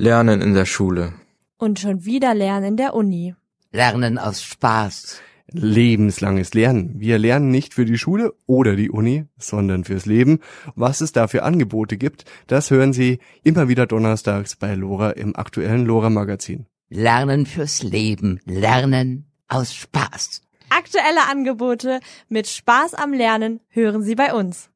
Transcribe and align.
Lernen 0.00 0.40
in 0.42 0.54
der 0.54 0.64
Schule. 0.64 1.12
Und 1.58 1.80
schon 1.80 2.04
wieder 2.04 2.32
Lernen 2.32 2.66
in 2.66 2.76
der 2.76 2.94
Uni. 2.94 3.34
Lernen 3.72 4.16
aus 4.16 4.44
Spaß. 4.44 5.20
Lebenslanges 5.50 6.54
Lernen. 6.54 7.00
Wir 7.00 7.18
lernen 7.18 7.50
nicht 7.50 7.74
für 7.74 7.84
die 7.84 7.98
Schule 7.98 8.32
oder 8.46 8.76
die 8.76 8.90
Uni, 8.90 9.24
sondern 9.38 9.82
fürs 9.82 10.06
Leben. 10.06 10.38
Was 10.76 11.00
es 11.00 11.10
da 11.10 11.26
für 11.26 11.42
Angebote 11.42 11.96
gibt, 11.96 12.26
das 12.46 12.70
hören 12.70 12.92
Sie 12.92 13.18
immer 13.42 13.66
wieder 13.66 13.88
donnerstags 13.88 14.54
bei 14.54 14.76
Lora 14.76 15.10
im 15.10 15.34
aktuellen 15.34 15.84
Lora 15.84 16.10
Magazin. 16.10 16.66
Lernen 16.90 17.44
fürs 17.44 17.82
Leben. 17.82 18.38
Lernen 18.44 19.26
aus 19.48 19.74
Spaß. 19.74 20.42
Aktuelle 20.70 21.28
Angebote 21.28 21.98
mit 22.28 22.46
Spaß 22.46 22.94
am 22.94 23.12
Lernen 23.12 23.58
hören 23.70 24.04
Sie 24.04 24.14
bei 24.14 24.32
uns. 24.32 24.67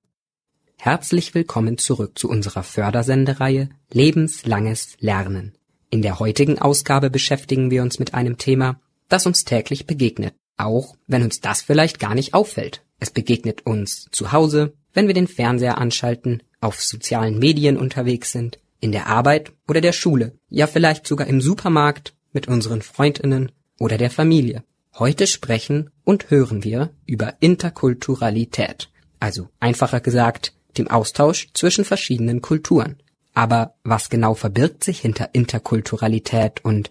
Herzlich 0.84 1.32
willkommen 1.32 1.78
zurück 1.78 2.18
zu 2.18 2.28
unserer 2.28 2.64
Fördersendereihe 2.64 3.68
Lebenslanges 3.92 4.96
Lernen. 4.98 5.52
In 5.90 6.02
der 6.02 6.18
heutigen 6.18 6.58
Ausgabe 6.58 7.08
beschäftigen 7.08 7.70
wir 7.70 7.82
uns 7.82 8.00
mit 8.00 8.14
einem 8.14 8.36
Thema, 8.36 8.80
das 9.08 9.24
uns 9.24 9.44
täglich 9.44 9.86
begegnet, 9.86 10.34
auch 10.56 10.96
wenn 11.06 11.22
uns 11.22 11.40
das 11.40 11.62
vielleicht 11.62 12.00
gar 12.00 12.16
nicht 12.16 12.34
auffällt. 12.34 12.82
Es 12.98 13.12
begegnet 13.12 13.64
uns 13.64 14.08
zu 14.10 14.32
Hause, 14.32 14.72
wenn 14.92 15.06
wir 15.06 15.14
den 15.14 15.28
Fernseher 15.28 15.78
anschalten, 15.78 16.42
auf 16.60 16.82
sozialen 16.82 17.38
Medien 17.38 17.76
unterwegs 17.76 18.32
sind, 18.32 18.58
in 18.80 18.90
der 18.90 19.06
Arbeit 19.06 19.52
oder 19.68 19.80
der 19.80 19.92
Schule, 19.92 20.36
ja 20.48 20.66
vielleicht 20.66 21.06
sogar 21.06 21.28
im 21.28 21.40
Supermarkt 21.40 22.12
mit 22.32 22.48
unseren 22.48 22.82
Freundinnen 22.82 23.52
oder 23.78 23.98
der 23.98 24.10
Familie. 24.10 24.64
Heute 24.98 25.28
sprechen 25.28 25.90
und 26.02 26.32
hören 26.32 26.64
wir 26.64 26.90
über 27.06 27.34
Interkulturalität, 27.38 28.90
also 29.20 29.48
einfacher 29.60 30.00
gesagt 30.00 30.54
dem 30.78 30.88
Austausch 30.88 31.48
zwischen 31.54 31.84
verschiedenen 31.84 32.40
Kulturen. 32.42 33.02
Aber 33.34 33.74
was 33.82 34.10
genau 34.10 34.34
verbirgt 34.34 34.84
sich 34.84 35.00
hinter 35.00 35.30
Interkulturalität 35.34 36.64
und 36.64 36.90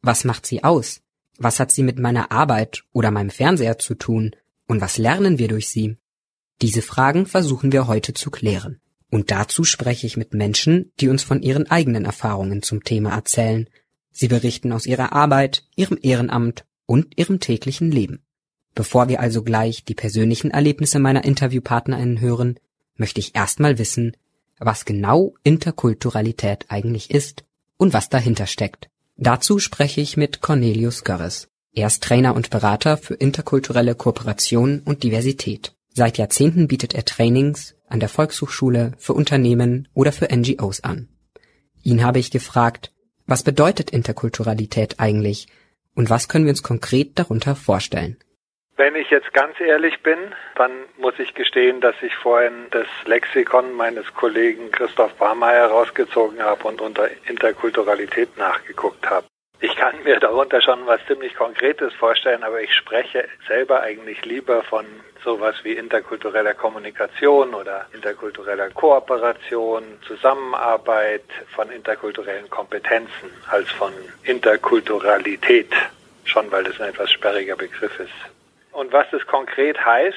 was 0.00 0.24
macht 0.24 0.46
sie 0.46 0.64
aus? 0.64 1.00
Was 1.38 1.60
hat 1.60 1.70
sie 1.72 1.82
mit 1.82 1.98
meiner 1.98 2.32
Arbeit 2.32 2.84
oder 2.92 3.10
meinem 3.10 3.30
Fernseher 3.30 3.78
zu 3.78 3.94
tun? 3.94 4.34
Und 4.66 4.80
was 4.80 4.98
lernen 4.98 5.38
wir 5.38 5.48
durch 5.48 5.68
sie? 5.68 5.96
Diese 6.60 6.82
Fragen 6.82 7.26
versuchen 7.26 7.72
wir 7.72 7.86
heute 7.86 8.14
zu 8.14 8.30
klären. 8.30 8.80
Und 9.10 9.30
dazu 9.30 9.64
spreche 9.64 10.06
ich 10.06 10.16
mit 10.16 10.32
Menschen, 10.32 10.92
die 11.00 11.08
uns 11.08 11.22
von 11.22 11.42
ihren 11.42 11.70
eigenen 11.70 12.04
Erfahrungen 12.04 12.62
zum 12.62 12.82
Thema 12.82 13.10
erzählen. 13.10 13.68
Sie 14.10 14.28
berichten 14.28 14.72
aus 14.72 14.86
ihrer 14.86 15.12
Arbeit, 15.12 15.64
ihrem 15.76 15.98
Ehrenamt 16.00 16.64
und 16.86 17.18
ihrem 17.18 17.40
täglichen 17.40 17.90
Leben. 17.90 18.22
Bevor 18.74 19.08
wir 19.08 19.20
also 19.20 19.42
gleich 19.42 19.84
die 19.84 19.94
persönlichen 19.94 20.50
Erlebnisse 20.50 20.98
meiner 20.98 21.24
Interviewpartnerinnen 21.24 22.20
hören, 22.20 22.58
möchte 22.96 23.20
ich 23.20 23.34
erstmal 23.34 23.78
wissen, 23.78 24.16
was 24.58 24.84
genau 24.84 25.34
Interkulturalität 25.42 26.66
eigentlich 26.68 27.10
ist 27.10 27.44
und 27.76 27.92
was 27.92 28.08
dahinter 28.08 28.46
steckt. 28.46 28.88
Dazu 29.16 29.58
spreche 29.58 30.00
ich 30.00 30.16
mit 30.16 30.40
Cornelius 30.40 31.04
Görres. 31.04 31.48
Er 31.74 31.86
ist 31.86 32.02
Trainer 32.02 32.34
und 32.34 32.50
Berater 32.50 32.96
für 32.96 33.14
interkulturelle 33.14 33.94
Kooperation 33.94 34.80
und 34.84 35.02
Diversität. 35.02 35.74
Seit 35.94 36.18
Jahrzehnten 36.18 36.68
bietet 36.68 36.94
er 36.94 37.04
Trainings 37.04 37.74
an 37.88 38.00
der 38.00 38.08
Volkshochschule 38.08 38.92
für 38.98 39.12
Unternehmen 39.12 39.88
oder 39.94 40.12
für 40.12 40.28
NGOs 40.34 40.80
an. 40.80 41.08
Ihn 41.82 42.04
habe 42.04 42.18
ich 42.18 42.30
gefragt, 42.30 42.92
was 43.26 43.42
bedeutet 43.42 43.90
Interkulturalität 43.90 45.00
eigentlich 45.00 45.48
und 45.94 46.10
was 46.10 46.28
können 46.28 46.44
wir 46.44 46.50
uns 46.50 46.62
konkret 46.62 47.18
darunter 47.18 47.54
vorstellen? 47.56 48.16
Wenn 48.82 48.96
ich 48.96 49.10
jetzt 49.10 49.32
ganz 49.32 49.60
ehrlich 49.60 50.02
bin, 50.02 50.18
dann 50.56 50.72
muss 50.96 51.16
ich 51.20 51.34
gestehen, 51.34 51.80
dass 51.80 51.94
ich 52.02 52.16
vorhin 52.16 52.66
das 52.72 52.88
Lexikon 53.04 53.72
meines 53.74 54.12
Kollegen 54.12 54.72
Christoph 54.72 55.14
Barmeier 55.14 55.68
rausgezogen 55.68 56.42
habe 56.42 56.66
und 56.66 56.80
unter 56.80 57.08
Interkulturalität 57.28 58.36
nachgeguckt 58.36 59.08
habe. 59.08 59.24
Ich 59.60 59.76
kann 59.76 60.02
mir 60.02 60.18
darunter 60.18 60.60
schon 60.60 60.84
was 60.84 60.98
ziemlich 61.06 61.36
Konkretes 61.36 61.94
vorstellen, 61.94 62.42
aber 62.42 62.60
ich 62.60 62.74
spreche 62.74 63.28
selber 63.46 63.82
eigentlich 63.82 64.24
lieber 64.24 64.64
von 64.64 64.84
sowas 65.22 65.54
wie 65.62 65.74
interkultureller 65.74 66.54
Kommunikation 66.54 67.54
oder 67.54 67.86
interkultureller 67.92 68.70
Kooperation, 68.70 69.84
Zusammenarbeit, 70.08 71.22
von 71.54 71.70
interkulturellen 71.70 72.50
Kompetenzen 72.50 73.30
als 73.48 73.70
von 73.70 73.92
Interkulturalität, 74.24 75.70
schon 76.24 76.50
weil 76.50 76.64
das 76.64 76.80
ein 76.80 76.88
etwas 76.88 77.12
sperriger 77.12 77.54
Begriff 77.54 78.00
ist. 78.00 78.41
Und 78.72 78.92
was 78.92 79.06
das 79.10 79.26
konkret 79.26 79.84
heißt, 79.84 80.16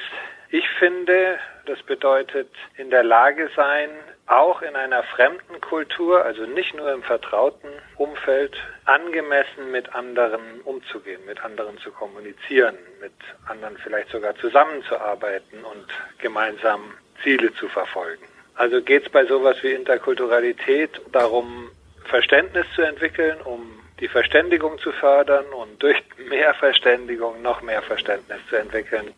ich 0.50 0.68
finde, 0.78 1.38
das 1.66 1.82
bedeutet 1.82 2.48
in 2.76 2.90
der 2.90 3.02
Lage 3.02 3.50
sein, 3.56 3.90
auch 4.26 4.62
in 4.62 4.74
einer 4.74 5.02
fremden 5.02 5.60
Kultur, 5.60 6.24
also 6.24 6.46
nicht 6.46 6.74
nur 6.74 6.92
im 6.92 7.02
vertrauten 7.02 7.68
Umfeld, 7.96 8.56
angemessen 8.84 9.70
mit 9.70 9.94
anderen 9.94 10.60
umzugehen, 10.62 11.24
mit 11.26 11.44
anderen 11.44 11.78
zu 11.78 11.90
kommunizieren, 11.92 12.76
mit 13.00 13.12
anderen 13.46 13.76
vielleicht 13.78 14.10
sogar 14.10 14.34
zusammenzuarbeiten 14.36 15.64
und 15.64 15.86
gemeinsam 16.18 16.94
Ziele 17.22 17.52
zu 17.54 17.68
verfolgen. 17.68 18.24
Also 18.54 18.80
geht 18.82 19.06
es 19.06 19.12
bei 19.12 19.24
sowas 19.26 19.56
wie 19.62 19.72
Interkulturalität 19.72 21.00
darum, 21.12 21.70
Verständnis 22.04 22.66
zu 22.74 22.82
entwickeln, 22.82 23.40
um 23.42 23.80
die 24.00 24.08
Verständigung 24.08 24.78
zu 24.78 24.92
fördern 24.92 25.46
und 25.46 25.82
durch 25.82 25.96
mehr 26.28 26.54
Verständigung 26.54 27.42
noch 27.42 27.62
mehr 27.62 27.82
Verständnis 27.82 28.38
zu 28.48 28.56
entwickeln. 28.56 29.12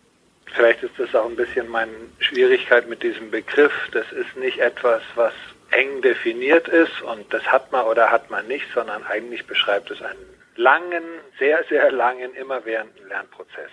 Vielleicht 0.54 0.82
ist 0.82 0.98
das 0.98 1.14
auch 1.14 1.26
ein 1.26 1.36
bisschen 1.36 1.68
meine 1.68 1.92
Schwierigkeit 2.20 2.88
mit 2.88 3.02
diesem 3.02 3.30
Begriff. 3.30 3.72
Das 3.92 4.10
ist 4.12 4.36
nicht 4.36 4.58
etwas, 4.58 5.02
was 5.14 5.34
eng 5.70 6.00
definiert 6.00 6.68
ist 6.68 7.02
und 7.02 7.32
das 7.32 7.42
hat 7.44 7.70
man 7.72 7.84
oder 7.86 8.10
hat 8.10 8.30
man 8.30 8.46
nicht, 8.46 8.66
sondern 8.74 9.04
eigentlich 9.04 9.46
beschreibt 9.46 9.90
es 9.90 10.00
einen 10.00 10.18
langen, 10.56 11.04
sehr, 11.38 11.62
sehr 11.68 11.92
langen, 11.92 12.34
immerwährenden 12.34 13.08
Lernprozess. 13.08 13.70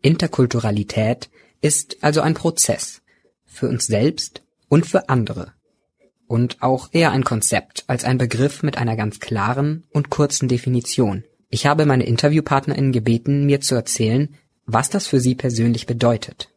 Interkulturalität 0.00 1.30
ist 1.60 2.02
also 2.02 2.20
ein 2.20 2.34
Prozess 2.34 3.02
für 3.46 3.66
uns 3.66 3.86
selbst 3.86 4.42
und 4.68 4.86
für 4.86 5.08
andere 5.08 5.52
und 6.26 6.62
auch 6.62 6.88
eher 6.92 7.10
ein 7.12 7.24
Konzept 7.24 7.84
als 7.88 8.04
ein 8.04 8.18
Begriff 8.18 8.62
mit 8.62 8.78
einer 8.78 8.96
ganz 8.96 9.20
klaren 9.20 9.84
und 9.90 10.10
kurzen 10.10 10.48
Definition. 10.48 11.24
Ich 11.50 11.66
habe 11.66 11.86
meine 11.86 12.04
Interviewpartnerinnen 12.04 12.92
gebeten, 12.92 13.44
mir 13.44 13.60
zu 13.60 13.74
erzählen, 13.74 14.34
was 14.64 14.88
das 14.88 15.06
für 15.06 15.20
sie 15.20 15.34
persönlich 15.34 15.86
bedeutet. 15.86 16.48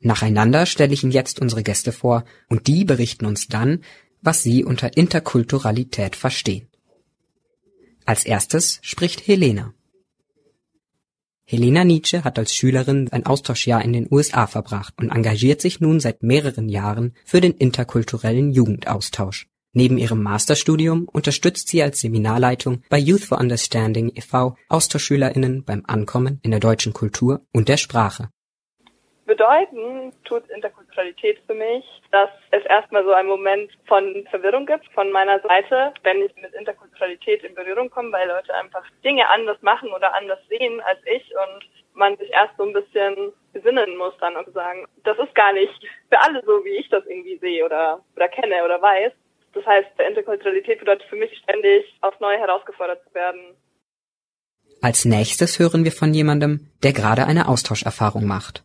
Nacheinander 0.00 0.66
stelle 0.66 0.92
ich 0.92 1.02
Ihnen 1.02 1.12
jetzt 1.12 1.40
unsere 1.40 1.62
Gäste 1.62 1.92
vor 1.92 2.24
und 2.48 2.66
die 2.66 2.84
berichten 2.84 3.24
uns 3.24 3.48
dann, 3.48 3.80
was 4.20 4.42
sie 4.42 4.64
unter 4.64 4.96
Interkulturalität 4.96 6.16
verstehen. 6.16 6.68
Als 8.04 8.24
erstes 8.24 8.80
spricht 8.82 9.26
Helena. 9.26 9.72
Helena 11.46 11.84
Nietzsche 11.84 12.24
hat 12.24 12.38
als 12.38 12.54
Schülerin 12.54 13.08
ein 13.12 13.26
Austauschjahr 13.26 13.84
in 13.84 13.92
den 13.92 14.08
USA 14.10 14.46
verbracht 14.46 14.94
und 14.98 15.10
engagiert 15.10 15.60
sich 15.60 15.78
nun 15.78 16.00
seit 16.00 16.22
mehreren 16.22 16.70
Jahren 16.70 17.12
für 17.24 17.42
den 17.42 17.52
interkulturellen 17.52 18.50
Jugendaustausch. 18.50 19.48
Neben 19.74 19.98
ihrem 19.98 20.22
Masterstudium 20.22 21.06
unterstützt 21.06 21.68
sie 21.68 21.82
als 21.82 22.00
Seminarleitung 22.00 22.82
bei 22.88 22.98
Youth 22.98 23.24
for 23.24 23.38
Understanding 23.38 24.12
e.V. 24.14 24.56
AustauschschülerInnen 24.68 25.64
beim 25.64 25.82
Ankommen 25.84 26.38
in 26.42 26.52
der 26.52 26.60
deutschen 26.60 26.92
Kultur 26.92 27.44
und 27.52 27.68
der 27.68 27.76
Sprache. 27.76 28.30
Bedeuten 29.26 30.12
tut 30.24 30.48
Interkulturalität 30.50 31.38
für 31.46 31.54
mich, 31.54 31.84
dass 32.10 32.28
es 32.50 32.64
erstmal 32.66 33.04
so 33.04 33.12
einen 33.12 33.28
Moment 33.28 33.70
von 33.86 34.26
Verwirrung 34.30 34.66
gibt 34.66 34.86
von 34.92 35.10
meiner 35.10 35.40
Seite, 35.40 35.94
wenn 36.02 36.22
ich 36.22 36.34
mit 36.36 36.52
Interkulturalität 36.52 37.42
in 37.42 37.54
Berührung 37.54 37.88
komme, 37.88 38.12
weil 38.12 38.28
Leute 38.28 38.52
einfach 38.54 38.84
Dinge 39.02 39.26
anders 39.28 39.60
machen 39.62 39.88
oder 39.92 40.14
anders 40.14 40.40
sehen 40.48 40.80
als 40.82 40.98
ich 41.06 41.24
und 41.34 41.64
man 41.94 42.16
sich 42.18 42.30
erst 42.30 42.56
so 42.58 42.64
ein 42.64 42.72
bisschen 42.72 43.32
besinnen 43.52 43.96
muss 43.96 44.14
dann 44.20 44.36
und 44.36 44.52
sagen, 44.52 44.84
das 45.04 45.16
ist 45.18 45.34
gar 45.34 45.52
nicht 45.52 45.72
für 46.10 46.20
alle 46.20 46.42
so, 46.44 46.64
wie 46.64 46.76
ich 46.76 46.88
das 46.90 47.06
irgendwie 47.06 47.38
sehe 47.38 47.64
oder, 47.64 48.04
oder 48.16 48.28
kenne 48.28 48.62
oder 48.64 48.82
weiß. 48.82 49.12
Das 49.54 49.64
heißt, 49.64 49.88
Interkulturalität 50.06 50.80
bedeutet 50.80 51.08
für 51.08 51.16
mich 51.16 51.30
ständig 51.38 51.86
aufs 52.00 52.20
Neue 52.20 52.38
herausgefordert 52.38 53.02
zu 53.06 53.14
werden. 53.14 53.56
Als 54.82 55.04
nächstes 55.04 55.58
hören 55.58 55.84
wir 55.84 55.92
von 55.92 56.12
jemandem, 56.12 56.68
der 56.82 56.92
gerade 56.92 57.24
eine 57.24 57.48
Austauscherfahrung 57.48 58.26
macht. 58.26 58.64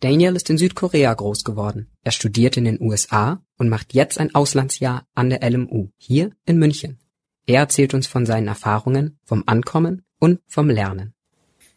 Daniel 0.00 0.34
ist 0.34 0.48
in 0.48 0.56
Südkorea 0.56 1.12
groß 1.12 1.44
geworden. 1.44 1.90
Er 2.02 2.12
studiert 2.12 2.56
in 2.56 2.64
den 2.64 2.80
USA 2.80 3.44
und 3.58 3.68
macht 3.68 3.92
jetzt 3.92 4.18
ein 4.18 4.34
Auslandsjahr 4.34 5.06
an 5.14 5.28
der 5.28 5.48
LMU, 5.48 5.88
hier 5.98 6.32
in 6.46 6.58
München. 6.58 6.98
Er 7.46 7.60
erzählt 7.60 7.92
uns 7.92 8.06
von 8.06 8.24
seinen 8.24 8.48
Erfahrungen, 8.48 9.18
vom 9.24 9.44
Ankommen 9.46 10.02
und 10.18 10.40
vom 10.46 10.70
Lernen. 10.70 11.12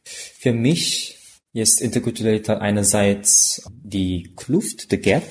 Für 0.06 0.54
mich 0.54 1.18
ist 1.52 1.82
Interkulturalität 1.82 2.62
einerseits 2.62 3.70
die 3.70 4.34
Kluft, 4.38 4.88
the 4.90 4.98
gap 4.98 5.24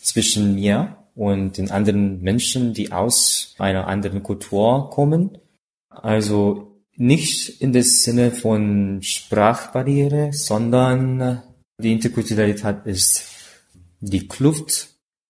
zwischen 0.00 0.54
mir 0.54 0.96
und 1.14 1.58
den 1.58 1.70
anderen 1.70 2.22
Menschen, 2.22 2.72
die 2.72 2.90
aus 2.90 3.54
einer 3.58 3.86
anderen 3.86 4.22
Kultur 4.22 4.88
kommen. 4.88 5.36
Also 5.90 6.80
nicht 6.96 7.60
in 7.60 7.74
dem 7.74 7.82
Sinne 7.82 8.30
von 8.30 9.02
Sprachbarriere, 9.02 10.32
sondern 10.32 11.42
die 11.80 11.92
Interkulturalität 11.92 12.86
ist 12.86 13.24
die 14.00 14.28
Kluft 14.28 14.88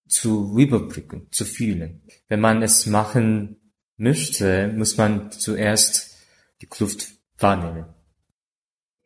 zu 0.08 0.54
überbrücken, 0.58 1.28
zu 1.30 1.44
fühlen. 1.44 2.02
Wenn 2.28 2.40
man 2.40 2.62
es 2.62 2.86
machen 2.86 3.56
möchte, 3.96 4.68
muss 4.68 4.96
man 4.96 5.30
zuerst 5.30 6.16
die 6.60 6.66
Kluft 6.66 7.08
wahrnehmen. 7.38 7.86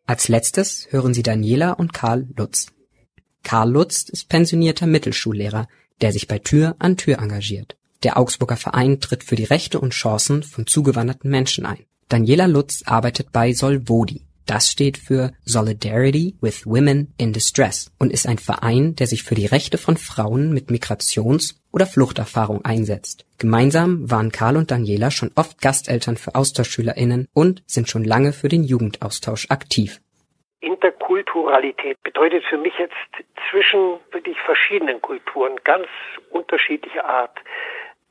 Als 0.06 0.29
letztes 0.29 0.88
hören 0.91 1.14
Sie 1.14 1.23
Daniela 1.23 1.73
und 1.73 1.93
Karl 1.93 2.26
Lutz. 2.37 2.67
Karl 3.43 3.70
Lutz 3.70 4.08
ist 4.08 4.29
pensionierter 4.29 4.87
Mittelschullehrer, 4.87 5.69
der 6.00 6.12
sich 6.12 6.29
bei 6.29 6.38
Tür 6.38 6.76
an 6.79 6.97
Tür 6.97 7.19
engagiert. 7.19 7.76
Der 8.02 8.19
Augsburger 8.19 8.56
Verein 8.56 9.00
tritt 9.00 9.25
für 9.25 9.37
die 9.37 9.44
Rechte 9.44 9.81
und 9.81 9.93
Chancen 9.93 10.43
von 10.43 10.67
zugewanderten 10.67 11.31
Menschen 11.31 11.64
ein. 11.64 11.87
Daniela 12.08 12.47
Lutz 12.47 12.82
arbeitet 12.85 13.32
bei 13.32 13.55
Solvodi. 13.55 14.26
Das 14.46 14.70
steht 14.70 14.99
für 14.99 15.32
Solidarity 15.44 16.35
with 16.43 16.67
Women 16.67 17.14
in 17.19 17.32
Distress 17.32 17.91
und 17.99 18.12
ist 18.12 18.26
ein 18.26 18.38
Verein, 18.38 18.94
der 18.94 19.06
sich 19.06 19.23
für 19.23 19.35
die 19.35 19.46
Rechte 19.46 19.79
von 19.79 19.96
Frauen 19.96 20.52
mit 20.52 20.69
Migrations- 20.69 21.61
oder 21.73 21.87
Fluchterfahrung 21.87 22.64
einsetzt. 22.64 23.25
Gemeinsam 23.38 24.11
waren 24.11 24.32
Karl 24.32 24.56
und 24.56 24.70
Daniela 24.70 25.11
schon 25.11 25.31
oft 25.35 25.61
Gasteltern 25.62 26.17
für 26.17 26.35
AustauschschülerInnen 26.35 27.29
und 27.32 27.62
sind 27.67 27.88
schon 27.88 28.05
lange 28.05 28.32
für 28.32 28.49
den 28.49 28.64
Jugendaustausch 28.64 29.46
aktiv. 29.50 30.00
Interkulturalität 30.61 32.02
bedeutet 32.02 32.44
für 32.44 32.58
mich 32.58 32.75
jetzt 32.79 32.94
zwischen 33.50 33.99
wirklich 34.12 34.38
verschiedenen 34.40 35.00
Kulturen, 35.00 35.56
ganz 35.64 35.87
unterschiedlicher 36.31 37.05
Art, 37.05 37.38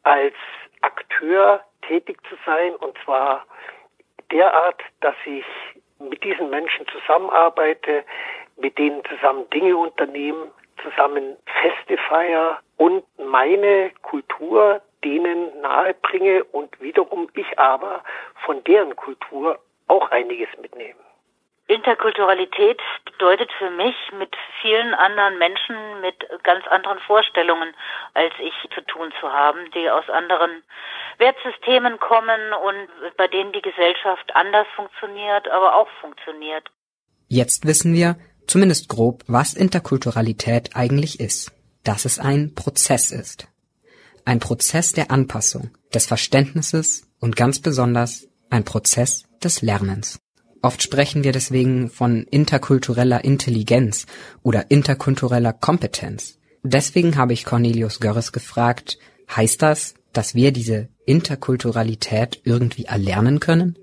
als 0.03 0.36
Akteur 0.81 1.63
tätig 1.88 2.18
zu 2.29 2.36
sein 2.45 2.75
und 2.75 2.97
zwar 3.03 3.45
derart, 4.31 4.81
dass 5.01 5.15
ich 5.25 5.45
mit 6.00 6.24
diesen 6.24 6.50
Menschen 6.50 6.86
zusammenarbeite, 6.88 8.04
mit 8.57 8.78
denen 8.78 9.04
zusammen 9.06 9.50
Dinge 9.50 9.75
unternehmen, 9.75 10.51
zusammen 10.81 11.38
Feste 11.62 11.98
feier 12.10 12.60
und 12.78 13.04
meine 13.18 13.92
Kultur 14.01 14.81
denen 15.04 15.62
nahebringe 15.62 16.44
und 16.45 16.80
wiederum 16.81 17.28
ich 17.36 17.60
aber 17.60 18.04
von 18.45 18.63
deren 18.63 18.95
Kultur 18.95 19.60
auch 19.88 20.10
einiges 20.12 20.50
mitnehme. 20.62 21.02
Interkulturalität 21.74 22.80
bedeutet 23.06 23.52
für 23.58 23.70
mich, 23.70 23.96
mit 24.18 24.36
vielen 24.62 24.94
anderen 24.94 25.38
Menschen 25.38 25.75
mit 26.02 26.16
ganz 26.44 26.66
anderen 26.68 27.00
Vorstellungen 27.00 27.74
als 28.14 28.34
ich 28.40 28.54
zu 28.74 28.81
tun 28.81 29.12
zu 29.20 29.28
haben, 29.28 29.60
die 29.75 29.90
aus 29.90 30.08
anderen 30.10 30.64
Wertsystemen 31.18 32.00
kommen 32.00 32.54
und 32.54 33.18
bei 33.18 33.28
denen 33.28 33.52
die 33.52 33.62
Gesellschaft 33.62 34.36
anders 34.36 34.68
funktioniert, 34.75 35.50
aber 35.50 35.75
auch 35.75 35.90
funktioniert. 36.02 36.70
Jetzt 37.28 37.66
wissen 37.66 37.94
wir, 37.94 38.18
zumindest 38.48 38.90
grob, 38.90 39.24
was 39.28 39.54
Interkulturalität 39.54 40.75
eigentlich 40.75 41.20
ist. 41.20 41.52
Dass 41.84 42.06
es 42.06 42.18
ein 42.18 42.56
Prozess 42.56 43.12
ist. 43.12 43.48
Ein 44.25 44.40
Prozess 44.40 44.94
der 44.94 45.12
Anpassung, 45.12 45.72
des 45.94 46.06
Verständnisses 46.06 47.12
und 47.20 47.36
ganz 47.36 47.62
besonders 47.62 48.30
ein 48.50 48.64
Prozess 48.64 49.25
des 49.44 49.62
Lernens. 49.62 50.23
Oft 50.63 50.81
sprechen 50.81 51.25
wir 51.25 51.33
deswegen 51.33 51.89
von 51.89 52.25
interkultureller 52.31 53.25
Intelligenz 53.25 54.06
oder 54.44 54.71
interkultureller 54.71 55.51
Kompetenz. 55.51 56.39
Deswegen 56.63 57.18
habe 57.18 57.33
ich 57.33 57.44
Cornelius 57.44 58.00
Görres 58.00 58.31
gefragt, 58.31 58.98
heißt 59.30 59.62
das, 59.62 59.94
dass 60.13 60.36
wir 60.36 60.54
diese 60.54 60.88
Interkulturalität 61.06 62.39
irgendwie 62.45 62.86
erlernen 62.86 63.42
können? 63.42 63.77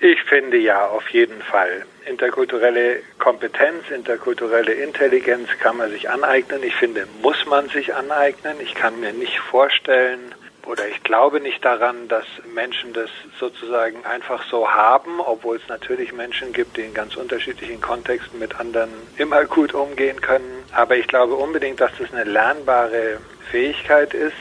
Ich 0.00 0.20
finde 0.28 0.56
ja, 0.56 0.84
auf 0.88 1.08
jeden 1.10 1.40
Fall. 1.42 1.84
Interkulturelle 2.06 3.02
Kompetenz, 3.20 3.88
interkulturelle 3.94 4.72
Intelligenz 4.72 5.48
kann 5.60 5.76
man 5.76 5.90
sich 5.90 6.10
aneignen. 6.10 6.64
Ich 6.64 6.74
finde, 6.74 7.06
muss 7.22 7.46
man 7.46 7.68
sich 7.68 7.94
aneignen. 7.94 8.56
Ich 8.60 8.74
kann 8.74 8.98
mir 8.98 9.12
nicht 9.12 9.38
vorstellen, 9.38 10.34
oder 10.70 10.86
ich 10.86 11.02
glaube 11.02 11.40
nicht 11.40 11.64
daran, 11.64 12.06
dass 12.06 12.24
Menschen 12.54 12.92
das 12.92 13.10
sozusagen 13.40 14.04
einfach 14.04 14.44
so 14.48 14.70
haben, 14.70 15.18
obwohl 15.18 15.56
es 15.56 15.66
natürlich 15.68 16.12
Menschen 16.12 16.52
gibt, 16.52 16.76
die 16.76 16.82
in 16.82 16.94
ganz 16.94 17.16
unterschiedlichen 17.16 17.80
Kontexten 17.80 18.38
mit 18.38 18.60
anderen 18.60 18.90
immer 19.16 19.44
gut 19.46 19.74
umgehen 19.74 20.20
können. 20.20 20.64
Aber 20.72 20.96
ich 20.96 21.08
glaube 21.08 21.34
unbedingt, 21.34 21.80
dass 21.80 21.90
das 21.98 22.12
eine 22.12 22.22
lernbare 22.22 23.18
Fähigkeit 23.50 24.14
ist, 24.14 24.36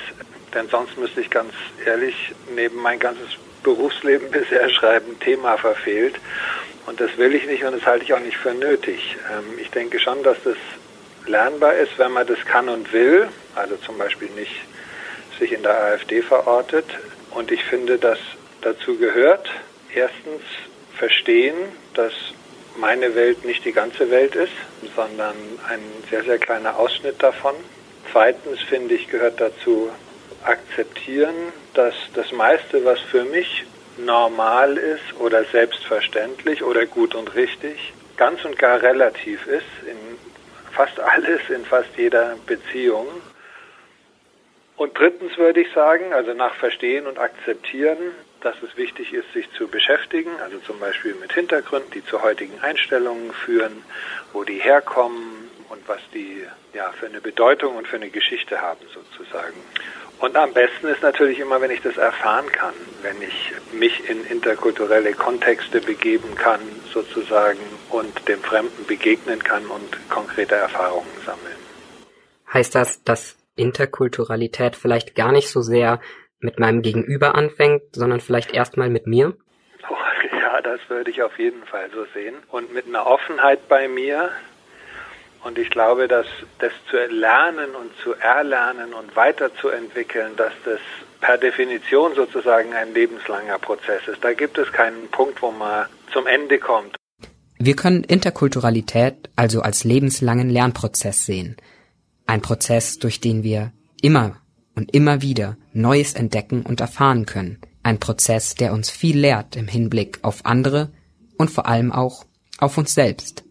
denn 0.54 0.70
sonst 0.70 1.00
müsste 1.00 1.22
ich 1.22 1.32
ganz 1.32 1.52
ehrlich 1.84 2.36
neben 2.56 2.80
mein 2.80 3.00
ganzes 3.00 3.30
Berufsleben 3.64 4.30
bisher 4.32 4.70
schreiben, 4.70 5.20
Thema 5.20 5.58
verfehlt. 5.58 6.20
Und 6.86 7.02
das 7.02 7.18
will 7.18 7.34
ich 7.34 7.48
nicht 7.48 7.64
und 7.64 7.74
das 7.74 7.86
halte 7.88 8.06
ich 8.06 8.14
auch 8.14 8.20
nicht 8.20 8.38
für 8.38 8.54
nötig. 8.54 9.18
Ähm, 9.32 9.58
ich 9.60 9.72
denke 9.72 10.00
schon, 10.00 10.22
dass 10.22 10.38
das 10.44 10.58
lernbar 11.26 11.74
ist, 11.74 11.98
wenn 11.98 12.12
man 12.12 12.28
das 12.28 12.40
kann 12.46 12.70
und 12.70 12.94
will. 12.94 13.30
Also 13.56 13.78
zum 13.78 13.98
Beispiel 13.98 14.30
nicht 14.30 14.56
sich 15.40 15.54
in 15.54 15.64
der 15.64 15.82
AfD 15.82 16.22
verortet. 16.22 16.86
Und 17.32 17.52
ich 17.52 17.64
finde, 17.64 17.98
dass 17.98 18.20
dazu 18.62 18.98
gehört, 18.98 19.50
erstens 19.94 20.42
verstehen, 20.98 21.56
dass 21.94 22.14
meine 22.78 23.16
Welt 23.16 23.46
nicht 23.46 23.66
die 23.66 23.72
ganze 23.72 24.10
Welt 24.12 24.36
ist, 24.36 24.54
sondern 24.96 25.36
ein 25.68 25.82
sehr, 26.10 26.24
sehr 26.24 26.38
kleiner 26.38 26.78
Ausschnitt 26.78 27.22
davon. 27.22 27.56
Zweitens 28.12 28.62
finde 28.62 28.96
ich, 28.96 29.08
gehört 29.08 29.40
dazu 29.40 29.90
akzeptieren, 30.44 31.36
dass 31.74 31.94
das 32.14 32.32
meiste, 32.32 32.86
was 32.86 33.00
für 33.00 33.24
mich 33.26 33.66
normal 33.98 34.78
ist 34.78 35.20
oder 35.20 35.44
selbstverständlich 35.46 36.64
oder 36.64 36.86
gut 36.86 37.16
und 37.16 37.36
richtig, 37.36 37.94
ganz 38.18 38.44
und 38.46 38.58
gar 38.58 38.82
relativ 38.82 39.46
ist 39.48 39.66
in 39.86 39.98
fast 40.72 41.00
alles, 41.00 41.42
in 41.50 41.66
fast 41.66 41.90
jeder 41.98 42.36
Beziehung 42.46 43.08
und 44.80 44.98
drittens 44.98 45.38
würde 45.38 45.60
ich 45.60 45.74
sagen, 45.74 46.14
also 46.14 46.34
nach 46.34 46.56
Verstehen 46.56 47.06
und 47.06 47.20
Akzeptieren, 47.20 47.98
dass 48.40 48.56
es 48.64 48.78
wichtig 48.78 49.14
ist, 49.14 49.30
sich 49.34 49.52
zu 49.52 49.68
beschäftigen, 49.68 50.32
also 50.42 50.58
zum 50.60 50.80
Beispiel 50.80 51.16
mit 51.16 51.34
Hintergründen, 51.34 51.92
die 51.92 52.06
zu 52.06 52.22
heutigen 52.22 52.58
Einstellungen 52.62 53.34
führen, 53.34 53.84
wo 54.32 54.46
die 54.46 54.60
herkommen 54.60 55.50
und 55.68 55.86
was 55.88 56.00
die 56.14 56.46
ja 56.74 56.94
für 56.98 57.08
eine 57.08 57.20
Bedeutung 57.20 57.76
und 57.76 57.90
für 57.90 57.98
eine 57.98 58.10
Geschichte 58.10 58.62
haben 58.62 58.80
sozusagen. 58.94 59.58
Und 60.20 60.38
am 60.38 60.54
besten 60.54 60.88
ist 60.88 61.02
natürlich 61.02 61.40
immer, 61.40 61.60
wenn 61.60 61.72
ich 61.72 61.82
das 61.82 61.98
erfahren 61.98 62.50
kann, 62.50 62.74
wenn 63.02 63.22
ich 63.22 63.52
mich 63.74 64.10
in 64.10 64.26
interkulturelle 64.28 65.12
Kontexte 65.12 65.82
begeben 65.82 66.36
kann 66.36 66.62
sozusagen 66.94 67.60
und 67.90 68.30
dem 68.30 68.42
Fremden 68.42 68.86
begegnen 68.86 69.44
kann 69.44 69.66
und 69.66 70.10
konkrete 70.10 70.56
Erfahrungen 70.56 71.12
sammeln. 71.26 71.58
Heißt 72.54 72.76
das, 72.76 73.04
dass 73.04 73.39
Interkulturalität 73.60 74.76
vielleicht 74.76 75.16
gar 75.16 75.32
nicht 75.32 75.50
so 75.50 75.62
sehr 75.62 76.00
mit 76.40 76.60
meinem 76.60 76.82
Gegenüber 76.82 77.36
anfängt, 77.36 77.84
sondern 77.92 78.22
vielleicht 78.22 78.54
erstmal 78.54 78.90
mit 78.90 79.08
mir? 79.08 79.36
Ja, 80.32 80.62
das 80.62 80.80
würde 80.90 81.12
ich 81.12 81.22
auf 81.22 81.38
jeden 81.38 81.64
Fall 81.66 81.90
so 81.94 82.06
sehen. 82.14 82.36
Und 82.50 82.74
mit 82.74 82.88
einer 82.88 83.06
Offenheit 83.06 83.68
bei 83.68 83.88
mir. 83.88 84.32
Und 85.44 85.58
ich 85.58 85.70
glaube, 85.70 86.08
dass 86.08 86.26
das 86.60 86.72
zu 86.90 86.98
lernen 86.98 87.76
und 87.76 87.92
zu 88.04 88.14
erlernen 88.14 88.94
und 88.94 89.16
weiterzuentwickeln, 89.16 90.36
dass 90.36 90.54
das 90.66 90.80
per 91.22 91.38
Definition 91.38 92.16
sozusagen 92.16 92.74
ein 92.74 92.94
lebenslanger 92.94 93.60
Prozess 93.60 94.08
ist. 94.08 94.24
Da 94.24 94.34
gibt 94.34 94.58
es 94.58 94.72
keinen 94.72 95.08
Punkt, 95.10 95.42
wo 95.42 95.52
man 95.52 95.86
zum 96.12 96.28
Ende 96.28 96.58
kommt. 96.58 96.96
Wir 97.58 97.76
können 97.76 98.04
Interkulturalität 98.04 99.30
also 99.36 99.62
als 99.62 99.84
lebenslangen 99.84 100.50
Lernprozess 100.50 101.26
sehen. 101.26 101.58
Ein 102.30 102.44
Prozess, 102.44 103.00
durch 103.00 103.20
den 103.20 103.42
wir 103.42 103.74
immer 104.04 104.36
und 104.76 104.94
immer 104.94 105.24
wieder 105.24 105.58
Neues 105.74 106.14
entdecken 106.14 106.62
und 106.62 106.80
erfahren 106.80 107.26
können. 107.26 107.58
Ein 107.82 108.00
Prozess, 108.00 108.54
der 108.54 108.72
uns 108.72 108.92
viel 108.92 109.18
lehrt 109.18 109.56
im 109.56 109.68
Hinblick 109.68 110.20
auf 110.22 110.46
andere 110.46 110.92
und 111.40 111.50
vor 111.50 111.66
allem 111.66 111.92
auch 111.92 112.26
auf 112.60 112.78
uns 112.78 112.94
selbst. 112.94 113.46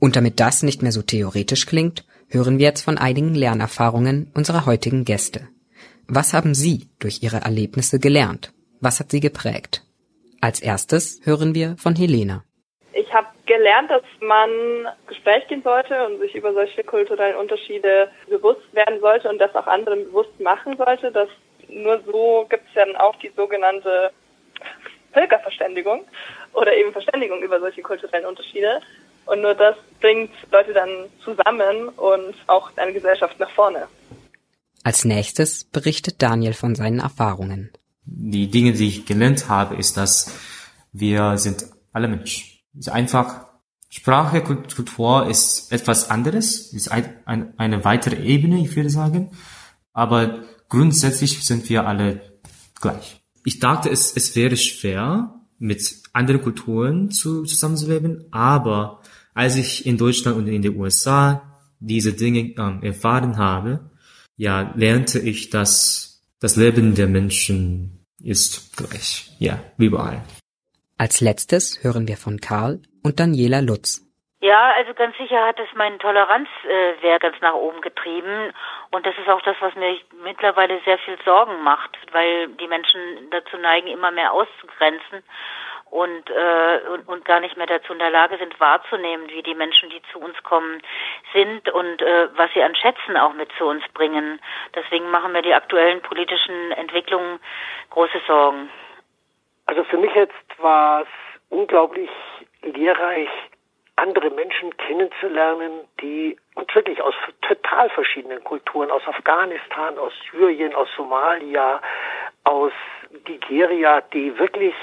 Und 0.00 0.16
damit 0.16 0.40
das 0.40 0.64
nicht 0.64 0.82
mehr 0.82 0.90
so 0.90 1.02
theoretisch 1.02 1.66
klingt, 1.66 2.04
hören 2.26 2.58
wir 2.58 2.66
jetzt 2.66 2.82
von 2.82 2.98
einigen 2.98 3.32
Lernerfahrungen 3.32 4.28
unserer 4.34 4.66
heutigen 4.66 5.04
Gäste. 5.04 5.46
Was 6.08 6.32
haben 6.32 6.56
Sie 6.56 6.88
durch 6.98 7.22
Ihre 7.22 7.42
Erlebnisse 7.42 8.00
gelernt? 8.00 8.52
Was 8.80 8.98
hat 8.98 9.12
Sie 9.12 9.20
geprägt? 9.20 9.86
Als 10.40 10.58
erstes 10.58 11.20
hören 11.22 11.54
wir 11.54 11.76
von 11.76 11.94
Helena. 11.94 12.42
Ich 12.92 13.14
habe 13.14 13.28
gelernt, 13.46 13.90
dass 13.90 14.02
man 14.20 14.50
Gespräch 15.06 15.46
gehen 15.48 15.62
sollte 15.62 16.06
und 16.06 16.20
sich 16.20 16.34
über 16.34 16.52
solche 16.52 16.84
kulturellen 16.84 17.36
Unterschiede 17.36 18.10
bewusst 18.28 18.62
werden 18.72 19.00
sollte 19.00 19.28
und 19.28 19.38
das 19.38 19.54
auch 19.54 19.66
anderen 19.66 20.04
bewusst 20.04 20.38
machen 20.40 20.76
sollte. 20.76 21.10
Dass 21.12 21.28
nur 21.68 22.00
so 22.06 22.46
gibt 22.48 22.64
es 22.68 22.74
ja 22.74 22.84
dann 22.86 22.96
auch 22.96 23.16
die 23.16 23.32
sogenannte 23.36 24.10
Völkerverständigung 25.12 26.04
oder 26.52 26.76
eben 26.76 26.92
Verständigung 26.92 27.42
über 27.42 27.60
solche 27.60 27.82
kulturellen 27.82 28.26
Unterschiede. 28.26 28.80
Und 29.26 29.40
nur 29.40 29.54
das 29.54 29.76
bringt 30.00 30.30
Leute 30.52 30.72
dann 30.74 31.06
zusammen 31.24 31.88
und 31.90 32.34
auch 32.46 32.70
eine 32.76 32.92
Gesellschaft 32.92 33.38
nach 33.40 33.50
vorne. 33.50 33.88
Als 34.82 35.04
nächstes 35.04 35.64
berichtet 35.64 36.20
Daniel 36.20 36.52
von 36.52 36.74
seinen 36.74 37.00
Erfahrungen. 37.00 37.72
Die 38.04 38.50
Dinge, 38.50 38.72
die 38.72 38.88
ich 38.88 39.06
gelernt 39.06 39.48
habe, 39.48 39.76
ist, 39.76 39.96
dass 39.96 40.30
wir 40.92 41.38
sind 41.38 41.64
alle 41.92 42.06
Menschen 42.06 42.53
ist 42.78 42.88
einfach, 42.88 43.46
Sprache, 43.88 44.42
Kultur 44.42 45.28
ist 45.28 45.70
etwas 45.70 46.10
anderes, 46.10 46.72
ist 46.72 46.90
ein, 46.90 47.16
ein, 47.26 47.58
eine 47.58 47.84
weitere 47.84 48.16
Ebene, 48.16 48.60
ich 48.60 48.74
würde 48.74 48.90
sagen. 48.90 49.30
Aber 49.92 50.42
grundsätzlich 50.68 51.44
sind 51.44 51.68
wir 51.68 51.86
alle 51.86 52.20
gleich. 52.80 53.22
ich 53.44 53.60
dachte, 53.60 53.90
es, 53.90 54.16
es 54.16 54.34
wäre 54.34 54.56
schwer, 54.56 55.34
mit 55.58 56.02
anderen 56.12 56.42
Kulturen 56.42 57.10
zu, 57.10 57.44
zusammenzuleben, 57.44 58.26
aber 58.32 59.00
als 59.32 59.56
ich 59.56 59.86
in 59.86 59.96
Deutschland 59.96 60.36
und 60.36 60.48
in 60.48 60.62
den 60.62 60.76
USA 60.76 61.58
diese 61.80 62.12
Dinge 62.12 62.54
ähm, 62.58 62.82
erfahren 62.82 63.36
habe, 63.36 63.90
ja, 64.36 64.72
lernte 64.76 65.20
ich, 65.20 65.50
dass 65.50 66.22
das 66.40 66.56
Leben 66.56 66.94
der 66.94 67.06
Menschen 67.06 68.04
ist 68.20 68.76
gleich, 68.76 69.34
ja, 69.38 69.62
überall. 69.78 70.24
Als 70.96 71.20
letztes 71.20 71.82
hören 71.82 72.06
wir 72.06 72.16
von 72.16 72.38
Karl 72.40 72.80
und 73.02 73.18
Daniela 73.18 73.60
Lutz. 73.60 74.04
Ja, 74.40 74.72
also 74.76 74.92
ganz 74.92 75.16
sicher 75.16 75.42
hat 75.46 75.58
es 75.58 75.74
meinen 75.74 75.98
Toleranzwert 75.98 77.22
ganz 77.22 77.40
nach 77.40 77.54
oben 77.54 77.80
getrieben. 77.80 78.52
Und 78.90 79.06
das 79.06 79.14
ist 79.16 79.28
auch 79.28 79.40
das, 79.40 79.56
was 79.60 79.74
mir 79.74 79.96
mittlerweile 80.22 80.80
sehr 80.84 80.98
viel 80.98 81.16
Sorgen 81.24 81.62
macht, 81.62 81.96
weil 82.12 82.48
die 82.48 82.68
Menschen 82.68 83.00
dazu 83.30 83.56
neigen, 83.56 83.88
immer 83.88 84.10
mehr 84.10 84.32
auszugrenzen 84.32 85.22
und, 85.90 86.28
äh, 86.28 86.80
und, 86.92 87.08
und 87.08 87.24
gar 87.24 87.40
nicht 87.40 87.56
mehr 87.56 87.66
dazu 87.66 87.92
in 87.92 87.98
der 87.98 88.10
Lage 88.10 88.36
sind, 88.36 88.60
wahrzunehmen, 88.60 89.30
wie 89.30 89.42
die 89.42 89.54
Menschen, 89.54 89.90
die 89.90 90.02
zu 90.12 90.18
uns 90.18 90.36
kommen, 90.42 90.82
sind 91.32 91.68
und 91.70 92.02
äh, 92.02 92.28
was 92.36 92.52
sie 92.52 92.62
an 92.62 92.74
Schätzen 92.74 93.16
auch 93.16 93.32
mit 93.32 93.48
zu 93.56 93.64
uns 93.64 93.82
bringen. 93.94 94.40
Deswegen 94.74 95.10
machen 95.10 95.32
mir 95.32 95.42
die 95.42 95.54
aktuellen 95.54 96.02
politischen 96.02 96.72
Entwicklungen 96.72 97.40
große 97.90 98.20
Sorgen. 98.26 98.68
Also 99.66 99.84
für 99.84 99.98
mich 99.98 100.14
jetzt 100.14 100.32
war 100.58 101.02
es 101.02 101.08
unglaublich 101.48 102.10
lehrreich, 102.62 103.28
andere 103.96 104.30
Menschen 104.30 104.76
kennenzulernen, 104.76 105.80
die 106.00 106.36
uns 106.54 106.74
wirklich 106.74 107.00
aus 107.00 107.14
total 107.42 107.88
verschiedenen 107.90 108.42
Kulturen, 108.42 108.90
aus 108.90 109.06
Afghanistan, 109.06 109.96
aus 109.98 110.12
Syrien, 110.30 110.74
aus 110.74 110.88
Somalia, 110.96 111.80
aus 112.42 112.72
Nigeria, 113.28 114.00
die 114.12 114.36
wirklich 114.38 114.74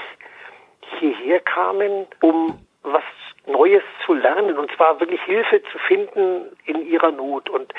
hierher 0.98 1.40
kamen, 1.40 2.06
um 2.20 2.58
was 2.82 3.04
Neues 3.46 3.82
zu 4.06 4.14
lernen 4.14 4.56
und 4.56 4.70
zwar 4.72 5.00
wirklich 5.00 5.20
Hilfe 5.22 5.62
zu 5.64 5.78
finden 5.78 6.56
in 6.64 6.86
ihrer 6.86 7.10
Not. 7.10 7.50
Und 7.50 7.72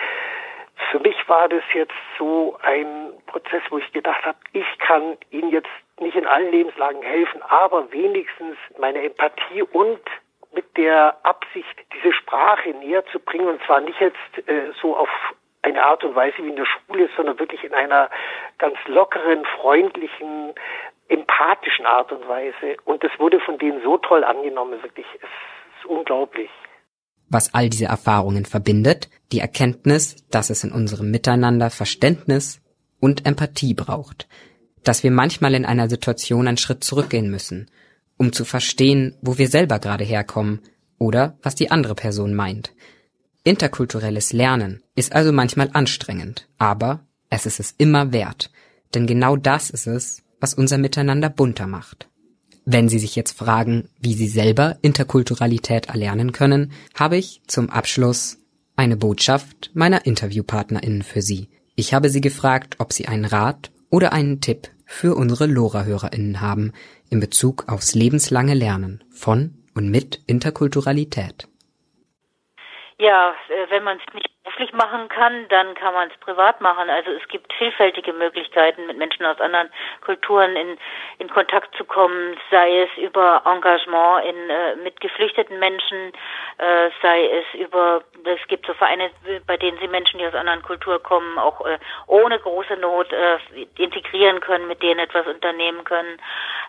für 0.94 1.00
mich 1.00 1.28
war 1.28 1.50
das 1.50 1.64
jetzt 1.74 1.96
so 2.20 2.56
ein 2.62 3.14
Prozess, 3.26 3.64
wo 3.72 3.80
ich 3.80 3.92
gedacht 3.94 4.24
habe, 4.24 4.38
ich 4.52 4.78
kann 4.78 5.18
Ihnen 5.32 5.50
jetzt 5.50 5.72
nicht 6.00 6.16
in 6.16 6.28
allen 6.28 6.52
Lebenslagen 6.52 7.02
helfen, 7.02 7.42
aber 7.42 7.92
wenigstens 7.92 8.58
meine 8.78 9.02
Empathie 9.02 9.64
und 9.64 10.00
mit 10.54 10.78
der 10.78 11.18
Absicht, 11.24 11.76
diese 11.96 12.14
Sprache 12.14 12.70
näher 12.76 13.04
zu 13.08 13.20
bringen, 13.20 13.48
und 13.48 13.64
zwar 13.64 13.82
nicht 13.82 14.00
jetzt 14.00 14.48
äh, 14.48 14.72
so 14.84 14.96
auf 14.96 15.10
eine 15.64 15.84
Art 15.84 16.04
und 16.04 16.14
Weise 16.14 16.38
wie 16.38 16.50
in 16.50 16.58
der 16.58 16.68
Schule, 16.68 17.10
sondern 17.16 17.40
wirklich 17.40 17.64
in 17.64 17.74
einer 17.74 18.12
ganz 18.60 18.78
lockeren, 18.86 19.46
freundlichen, 19.46 20.54
empathischen 21.08 21.88
Art 21.88 22.12
und 22.12 22.28
Weise. 22.28 22.78
Und 22.86 23.04
das 23.04 23.12
wurde 23.18 23.40
von 23.40 23.58
denen 23.58 23.82
so 23.82 23.98
toll 23.98 24.24
angenommen, 24.24 24.84
wirklich. 24.84 25.08
Es 25.16 25.30
ist 25.80 25.86
unglaublich. 25.88 26.52
Was 27.30 27.53
all 27.53 27.70
diese 27.70 27.86
Erfahrungen 27.86 28.46
verbindet, 28.46 29.10
die 29.32 29.39
Erkenntnis, 29.39 30.15
dass 30.30 30.50
es 30.50 30.63
in 30.63 30.72
unserem 30.72 31.10
Miteinander 31.12 31.70
Verständnis 31.70 32.60
und 33.00 33.25
Empathie 33.25 33.74
braucht, 33.74 34.27
dass 34.84 35.03
wir 35.03 35.12
manchmal 35.12 35.56
in 35.56 35.65
einer 35.65 35.89
Situation 35.89 36.48
einen 36.48 36.58
Schritt 36.58 36.84
zurückgehen 36.84 37.30
müssen– 37.30 37.70
um 38.18 38.32
zu 38.32 38.46
verstehen, 38.46 39.15
wo 39.22 39.38
wir 39.38 39.50
selber 39.50 39.80
gerade 39.80 40.03
herkommen 40.03 40.62
oder 40.98 41.38
was 41.42 41.56
die 41.56 41.72
andere 41.72 41.96
Person 41.96 42.34
meint. 42.34 42.74
Interkulturelles 43.44 44.32
Lernen 44.32 44.82
ist 44.96 45.13
also 45.13 45.32
manchmal 45.32 45.70
anstrengend, 45.74 46.48
aber 46.58 47.06
es 47.30 47.46
ist 47.46 47.60
es 47.60 47.74
immer 47.77 48.13
wert, 48.13 48.51
denn 48.94 49.08
genau 49.08 49.36
das 49.36 49.70
ist 49.70 49.88
es, 49.88 50.24
was 50.39 50.53
unser 50.53 50.77
Miteinander 50.77 51.30
bunter 51.30 51.68
macht. 51.68 52.10
Wenn 52.65 52.88
Sie 52.88 53.00
sich 53.00 53.15
jetzt 53.15 53.38
fragen, 53.38 53.89
wie 54.00 54.13
Sie 54.13 54.27
selber 54.27 54.77
Interkulturalität 54.82 55.88
erlernen 55.88 56.32
können, 56.32 56.72
habe 56.96 57.17
ich 57.17 57.41
zum 57.48 57.70
Abschluss 57.70 58.38
eine 58.75 58.96
Botschaft 58.96 59.72
meiner 59.74 60.05
InterviewpartnerInnen 60.05 61.03
für 61.03 61.22
Sie. 61.22 61.50
Ich 61.75 61.93
habe 61.93 62.10
Sie 62.10 62.22
gefragt, 62.22 62.75
ob 62.79 62.93
Sie 62.93 63.08
einen 63.08 63.25
Rat 63.25 63.72
oder 63.89 64.13
einen 64.13 64.39
Tipp 64.39 64.70
für 64.86 65.15
unsere 65.15 65.46
LoRa-HörerInnen 65.46 66.39
haben 66.39 66.72
in 67.10 67.20
Bezug 67.20 67.65
aufs 67.67 67.96
lebenslange 67.96 68.53
Lernen 68.53 69.03
von 69.12 69.55
und 69.75 69.89
mit 69.89 70.22
Interkulturalität. 70.27 71.48
Ja, 72.98 73.32
äh, 73.50 73.72
wenn 73.72 73.84
man 73.84 73.98
es 73.98 74.13
nicht 74.13 74.33
beruflich 74.44 74.74
machen 74.74 75.08
kann, 75.08 75.48
dann 75.50 75.74
kann 75.76 75.94
man 75.94 76.10
es 76.10 76.18
privat 76.18 76.60
machen. 76.60 76.90
Also 76.90 77.12
es 77.12 77.28
gibt 77.30 77.52
vielfältige 77.54 78.12
Möglichkeiten, 78.14 78.86
mit 78.88 78.98
Menschen 78.98 79.26
aus 79.26 79.40
anderen 79.40 79.70
Kulturen 80.02 80.56
in, 80.56 80.78
in 81.20 81.30
Kontakt 81.30 81.76
zu 81.78 81.86
kommen, 81.86 82.38
sei 82.52 82.84
es 82.84 82.90
über 82.98 83.42
Engagement 83.46 84.26
in, 84.26 84.50
äh, 84.50 84.76
mit 84.78 85.00
geflüchteten 85.00 85.60
Menschen, 85.60 86.12
äh, 86.58 86.90
sei 87.02 87.26
es 87.26 87.60
über, 87.60 88.04
es 88.26 88.48
gibt 88.48 88.66
so 88.66 88.74
Vereine, 88.74 89.12
bei 89.48 89.56
denen 89.58 89.78
sie 89.80 89.88
Menschen, 89.88 90.20
die 90.20 90.28
aus 90.28 90.36
anderen 90.36 90.62
Kulturen 90.62 91.02
kommen, 91.04 91.38
auch 91.38 91.66
äh, 91.66 91.80
ohne 92.08 92.38
große 92.38 92.76
Not 92.78 93.12
äh, 93.14 93.38
integrieren 93.78 94.42
können, 94.42 94.68
mit 94.68 94.84
denen 94.84 95.00
etwas 95.00 95.26
unternehmen 95.26 95.86
können. 95.86 96.20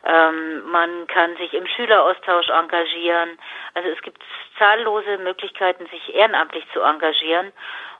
Ähm, 0.04 0.71
man 0.71 1.07
kann 1.09 1.37
sich 1.37 1.52
im 1.54 1.66
Schüleraustausch 1.66 2.49
engagieren. 2.50 3.38
Also 3.75 3.88
es 3.88 4.00
gibt 4.02 4.23
zahllose 4.59 5.19
Möglichkeiten, 5.19 5.87
sich 5.87 6.14
ehrenamtlich 6.14 6.64
zu 6.73 6.81
engagieren. 6.81 7.52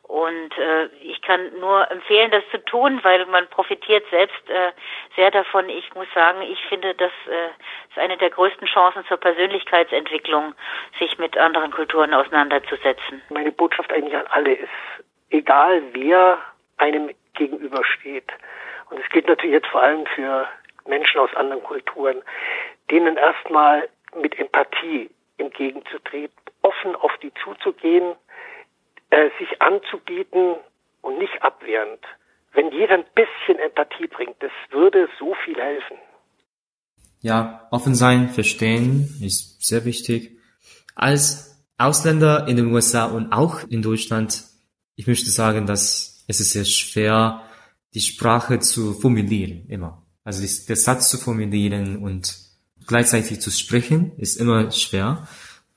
Und 0.03 0.57
äh, 0.59 0.87
ich 1.01 1.23
kann 1.23 1.59
nur 1.61 1.91
empfehlen, 1.91 2.31
das 2.31 2.43
zu 2.51 2.63
tun, 2.67 3.01
weil 3.03 3.25
man 3.27 3.49
profitiert 3.49 4.05
selbst 4.11 4.51
äh, 4.51 4.73
sehr 5.17 5.31
davon. 5.31 5.71
Ich 5.71 5.95
muss 5.95 6.07
sagen, 6.15 6.43
ich 6.43 6.61
finde, 6.67 6.95
das 6.95 7.11
äh, 7.27 7.49
ist 7.89 7.99
eine 7.99 8.19
der 8.19 8.29
größten 8.29 8.67
Chancen 8.67 9.05
zur 9.07 9.17
Persönlichkeitsentwicklung, 9.17 10.55
sich 10.99 11.19
mit 11.19 11.39
anderen 11.39 11.71
Kulturen 11.71 12.13
auseinanderzusetzen. 12.13 13.23
Meine 13.31 13.51
Botschaft 13.51 13.91
eigentlich 13.93 14.15
an 14.15 14.27
alle 14.29 14.53
ist, 14.53 14.69
egal 15.31 15.83
wer 15.93 16.39
einem 16.77 17.11
gegenübersteht, 17.33 18.31
und 18.91 19.01
es 19.01 19.09
gilt 19.09 19.27
natürlich 19.27 19.55
jetzt 19.55 19.69
vor 19.69 19.83
allem 19.83 20.05
für 20.15 20.47
Menschen 20.87 21.19
aus 21.19 21.35
anderen 21.35 21.63
Kulturen, 21.63 22.23
denen 22.91 23.17
erstmal 23.17 23.89
mit 24.15 24.39
Empathie 24.39 25.11
entgegenzutreten, 25.39 26.37
offen 26.63 26.95
auf 26.97 27.17
die 27.23 27.33
zuzugehen, 27.43 28.15
äh, 29.15 29.31
sich 29.39 29.63
anzubieten 29.63 30.57
und 31.01 31.19
nicht 31.19 31.41
abwehrend. 31.41 32.01
Wenn 32.53 32.73
jeder 32.73 32.95
ein 32.95 33.05
bisschen 33.15 33.59
Empathie 33.61 34.09
bringt, 34.09 34.37
das 34.41 34.51
würde 34.71 35.09
so 35.21 35.35
viel 35.45 35.57
helfen. 35.57 35.97
Ja, 37.21 37.69
offen 37.71 37.95
sein, 37.95 38.29
verstehen 38.29 39.09
ist 39.23 39.65
sehr 39.65 39.85
wichtig. 39.85 40.37
Als 40.97 41.65
Ausländer 41.79 42.49
in 42.49 42.57
den 42.57 42.73
USA 42.73 43.05
und 43.05 43.33
auch 43.33 43.63
in 43.69 43.83
Deutschland, 43.83 44.45
ich 44.97 45.07
möchte 45.07 45.31
sagen, 45.31 45.67
dass 45.67 46.25
es 46.27 46.41
ist 46.41 46.53
sehr 46.53 46.65
schwer, 46.65 47.43
die 47.95 48.01
Sprache 48.01 48.59
zu 48.59 48.95
formulieren, 48.95 49.67
immer. 49.69 50.03
Also 50.25 50.43
der 50.67 50.77
Satz 50.77 51.09
zu 51.09 51.19
formulieren 51.19 51.99
und 51.99 52.37
gleichzeitig 52.87 53.41
zu 53.41 53.53
sprechen, 53.53 54.13
ist 54.19 54.37
immer 54.37 54.73
schwer. 54.73 55.29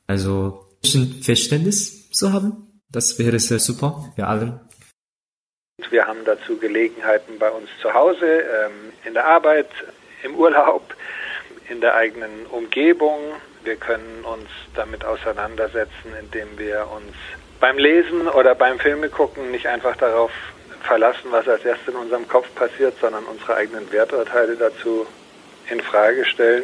Also 0.07 0.65
ein 0.83 1.21
Verständnis 1.21 2.09
zu 2.09 2.33
haben, 2.33 2.66
das 2.89 3.19
wäre 3.19 3.39
sehr 3.39 3.59
super 3.59 4.11
für 4.15 4.27
alle. 4.27 4.59
Wir 5.89 6.07
haben 6.07 6.25
dazu 6.25 6.57
Gelegenheiten 6.57 7.37
bei 7.37 7.51
uns 7.51 7.69
zu 7.81 7.93
Hause, 7.93 8.25
ähm, 8.25 8.93
in 9.05 9.13
der 9.13 9.25
Arbeit, 9.25 9.69
im 10.23 10.35
Urlaub, 10.35 10.95
in 11.69 11.81
der 11.81 11.95
eigenen 11.95 12.45
Umgebung. 12.47 13.19
Wir 13.63 13.75
können 13.75 14.23
uns 14.23 14.49
damit 14.73 15.05
auseinandersetzen, 15.05 16.13
indem 16.19 16.57
wir 16.57 16.87
uns 16.95 17.13
beim 17.59 17.77
Lesen 17.77 18.27
oder 18.27 18.55
beim 18.55 18.79
Filme 18.79 19.09
gucken 19.09 19.51
nicht 19.51 19.67
einfach 19.67 19.95
darauf 19.97 20.31
verlassen, 20.83 21.31
was 21.31 21.47
als 21.47 21.65
erstes 21.65 21.89
in 21.89 21.95
unserem 21.95 22.27
Kopf 22.27 22.53
passiert, 22.55 22.95
sondern 22.99 23.25
unsere 23.25 23.55
eigenen 23.55 23.91
Werturteile 23.91 24.55
dazu 24.55 25.05
in 25.69 25.81
Frage 25.81 26.25
stellen. 26.25 26.63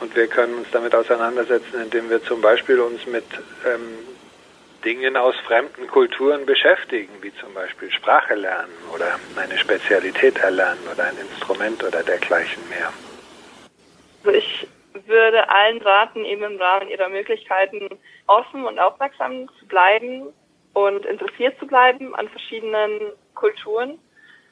Und 0.00 0.14
wir 0.14 0.26
können 0.26 0.54
uns 0.54 0.68
damit 0.70 0.94
auseinandersetzen, 0.94 1.82
indem 1.82 2.10
wir 2.10 2.22
zum 2.22 2.40
Beispiel 2.40 2.80
uns 2.80 3.06
mit 3.06 3.24
ähm, 3.66 4.05
Dingen 4.84 5.16
aus 5.16 5.34
fremden 5.46 5.86
Kulturen 5.88 6.46
beschäftigen, 6.46 7.12
wie 7.20 7.34
zum 7.36 7.52
Beispiel 7.54 7.90
Sprache 7.90 8.34
lernen 8.34 8.72
oder 8.94 9.18
eine 9.36 9.58
Spezialität 9.58 10.38
erlernen 10.38 10.86
oder 10.92 11.04
ein 11.04 11.16
Instrument 11.18 11.82
oder 11.82 12.02
dergleichen 12.02 12.62
mehr. 12.68 12.92
Also 14.24 14.38
ich 14.38 14.68
würde 15.06 15.48
allen 15.48 15.80
raten, 15.82 16.24
eben 16.24 16.42
im 16.42 16.56
Rahmen 16.56 16.88
ihrer 16.88 17.08
Möglichkeiten 17.08 17.88
offen 18.26 18.64
und 18.64 18.78
aufmerksam 18.78 19.48
zu 19.58 19.66
bleiben 19.66 20.32
und 20.72 21.06
interessiert 21.06 21.58
zu 21.58 21.66
bleiben 21.66 22.14
an 22.14 22.28
verschiedenen 22.28 23.12
Kulturen. 23.34 23.98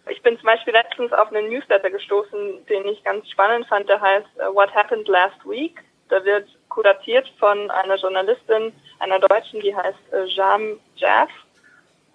Ich 0.09 0.23
bin 0.23 0.37
zum 0.37 0.47
Beispiel 0.47 0.75
letztens 0.75 1.13
auf 1.13 1.33
einen 1.33 1.49
Newsletter 1.49 1.91
gestoßen, 1.91 2.67
den 2.67 2.87
ich 2.87 3.03
ganz 3.05 3.29
spannend 3.31 3.67
fand, 3.67 3.89
der 3.89 4.01
heißt 4.01 4.27
uh, 4.37 4.55
What 4.55 4.75
Happened 4.75 5.09
Last 5.09 5.49
Week. 5.49 5.81
Da 6.11 6.23
wird 6.25 6.47
kuratiert 6.69 7.27
von 7.39 7.71
einer 7.71 7.97
Journalistin, 7.97 8.73
einer 9.05 9.21
Deutschen, 9.21 9.61
die 9.61 9.75
heißt 9.75 10.13
äh, 10.13 10.25
Jam 10.27 10.81
Jaff. 10.97 11.31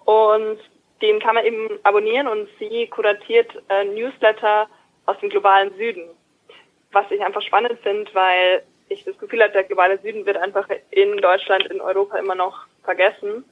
Und 0.04 0.58
den 1.02 1.20
kann 1.20 1.34
man 1.34 1.44
eben 1.44 1.78
abonnieren 1.82 2.26
und 2.26 2.48
sie 2.58 2.86
kuratiert 2.88 3.50
äh, 3.68 3.84
Newsletter 3.84 4.68
aus 5.06 5.18
dem 5.20 5.30
globalen 5.30 5.74
Süden. 5.76 6.08
Was 6.92 7.10
ich 7.10 7.24
einfach 7.24 7.42
spannend 7.42 7.78
finde, 7.82 8.12
weil 8.14 8.62
ich 8.88 9.04
das 9.04 9.16
Gefühl 9.18 9.42
habe, 9.42 9.52
der 9.52 9.64
globale 9.64 9.98
Süden 9.98 10.26
wird 10.26 10.36
einfach 10.36 10.68
in 10.90 11.16
Deutschland, 11.18 11.66
in 11.66 11.80
Europa 11.80 12.18
immer 12.18 12.34
noch 12.34 12.66
vergessen. 12.82 13.44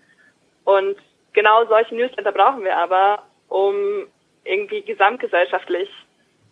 Und 0.65 0.97
genau 1.33 1.65
solche 1.67 1.95
Newsletter 1.95 2.33
brauchen 2.33 2.65
wir 2.65 2.77
aber, 2.77 3.23
um 3.49 4.09
irgendwie 4.45 4.83
gesamtgesellschaftlich 4.83 5.89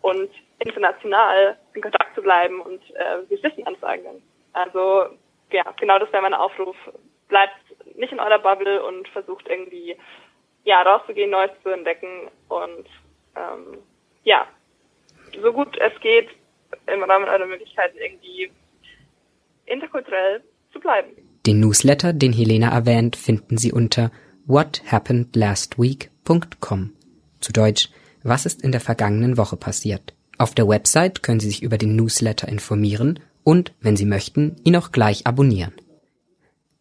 und 0.03 0.31
international 0.61 1.57
in 1.75 1.83
Kontakt 1.83 2.15
zu 2.15 2.23
bleiben 2.23 2.61
und 2.61 2.81
äh, 2.95 3.29
Wissen 3.29 3.67
anzueignen. 3.67 4.23
Also 4.53 5.07
ja, 5.51 5.65
genau 5.79 5.99
das 5.99 6.11
wäre 6.13 6.23
mein 6.23 6.35
Aufruf. 6.35 6.77
Bleibt 7.29 7.55
nicht 7.97 8.13
in 8.13 8.21
eurer 8.21 8.39
Bubble 8.39 8.85
und 8.85 9.09
versucht 9.09 9.49
irgendwie 9.49 9.97
ja 10.65 10.83
rauszugehen, 10.83 11.31
Neues 11.31 11.51
zu 11.63 11.71
entdecken 11.71 12.29
und 12.49 12.87
ähm, 13.37 13.79
ja, 14.25 14.47
so 15.43 15.53
gut 15.53 15.77
es 15.79 15.99
geht, 16.01 16.29
im 16.87 17.03
Rahmen 17.03 17.29
eurer 17.29 17.47
Möglichkeiten 17.47 17.99
irgendwie 17.99 18.51
interkulturell 19.67 20.43
zu 20.73 20.81
bleiben. 20.81 21.11
Den 21.47 21.61
Newsletter, 21.61 22.13
den 22.13 22.33
Helena 22.33 22.71
erwähnt, 22.71 23.17
finden 23.17 23.57
Sie 23.57 23.73
unter 23.73 24.11
whathappenedlastweek.com. 24.47 26.93
Zu 27.41 27.53
Deutsch, 27.53 27.89
was 28.25 28.47
ist 28.47 28.65
in 28.65 28.73
der 28.73 28.81
vergangenen 28.81 29.37
Woche 29.37 29.57
passiert? 29.57 30.15
Auf 30.39 30.55
der 30.55 30.69
Website 30.69 31.23
können 31.23 31.41
Sie 31.41 31.49
sich 31.49 31.63
über 31.63 31.79
den 31.79 31.95
Newsletter 31.95 32.49
informieren 32.49 33.21
und, 33.47 33.73
wenn 33.81 33.97
Sie 33.97 34.07
möchten, 34.07 34.57
ihn 34.65 34.75
auch 34.75 34.91
gleich 34.91 35.29
abonnieren. 35.29 35.73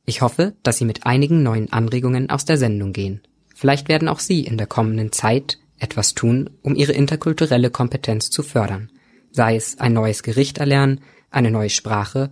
Ich 0.03 0.23
hoffe, 0.23 0.55
dass 0.63 0.79
Sie 0.79 0.85
mit 0.85 1.05
einigen 1.05 1.43
neuen 1.43 1.71
Anregungen 1.71 2.31
aus 2.31 2.43
der 2.43 2.57
Sendung 2.57 2.91
gehen. 2.91 3.21
Vielleicht 3.53 3.87
werden 3.87 4.07
auch 4.07 4.17
Sie 4.17 4.43
in 4.43 4.57
der 4.57 4.65
kommenden 4.65 5.11
Zeit 5.11 5.59
etwas 5.77 6.15
tun, 6.15 6.49
um 6.63 6.75
Ihre 6.75 6.93
interkulturelle 6.93 7.69
Kompetenz 7.69 8.31
zu 8.31 8.41
fördern, 8.41 8.89
sei 9.29 9.55
es 9.55 9.79
ein 9.79 9.93
neues 9.93 10.23
Gericht 10.23 10.57
erlernen, 10.57 11.01
eine 11.29 11.51
neue 11.51 11.69
Sprache 11.69 12.31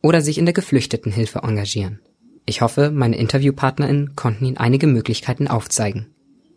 oder 0.00 0.22
sich 0.22 0.38
in 0.38 0.46
der 0.46 0.54
Geflüchtetenhilfe 0.54 1.40
engagieren. 1.40 2.00
Ich 2.46 2.62
hoffe, 2.62 2.90
meine 2.90 3.18
InterviewpartnerInnen 3.18 4.16
konnten 4.16 4.46
Ihnen 4.46 4.56
einige 4.56 4.86
Möglichkeiten 4.86 5.46
aufzeigen. 5.46 6.06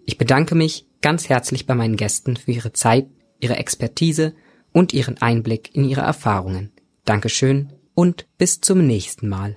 Ich 0.06 0.18
bedanke 0.18 0.56
mich 0.56 0.86
ganz 1.02 1.28
herzlich 1.28 1.66
bei 1.66 1.76
meinen 1.76 1.98
Gästen 1.98 2.38
für 2.38 2.54
ihre 2.54 2.72
Zeit, 2.72 3.08
ihre 3.42 3.58
Expertise 3.58 4.34
und 4.72 4.94
ihren 4.94 5.18
Einblick 5.22 5.76
in 5.76 5.84
ihre 5.84 6.02
Erfahrungen. 6.02 6.72
Dankeschön 7.08 7.72
und 7.96 8.28
bis 8.38 8.60
zum 8.60 8.86
nächsten 8.86 9.30
Mal. 9.30 9.56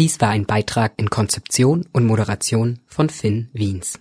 Dies 0.00 0.20
war 0.20 0.30
ein 0.30 0.46
Beitrag 0.46 0.94
in 0.96 1.10
Konzeption 1.10 1.86
und 1.92 2.04
Moderation 2.04 2.80
von 2.86 3.08
Finn 3.08 3.50
Wiens. 3.52 4.00